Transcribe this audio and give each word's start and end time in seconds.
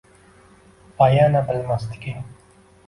Vayana 1.03 1.45
bilmasdiki 1.53 2.17